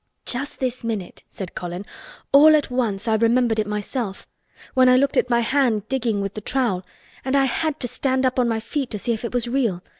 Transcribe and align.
"Just 0.25 0.59
this 0.59 0.83
minute," 0.83 1.21
said 1.29 1.53
Colin, 1.53 1.85
"all 2.31 2.55
at 2.55 2.71
once 2.71 3.07
I 3.07 3.13
remembered 3.17 3.59
it 3.59 3.67
myself—when 3.67 4.89
I 4.89 4.95
looked 4.97 5.15
at 5.15 5.29
my 5.29 5.41
hand 5.41 5.87
digging 5.89 6.21
with 6.21 6.33
the 6.33 6.41
trowel—and 6.41 7.35
I 7.35 7.45
had 7.45 7.79
to 7.81 7.87
stand 7.87 8.25
up 8.25 8.39
on 8.39 8.47
my 8.49 8.59
feet 8.59 8.89
to 8.89 8.97
see 8.97 9.13
if 9.13 9.23
it 9.23 9.31
was 9.31 9.47
real. 9.47 9.83